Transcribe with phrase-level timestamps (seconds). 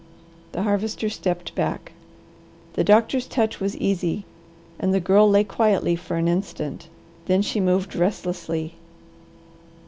[0.53, 1.91] The Harvester stepped back.
[2.73, 4.25] The doctor's touch was easy
[4.79, 6.87] and the Girl lay quietly for an instant,
[7.27, 8.77] then she moved restlessly.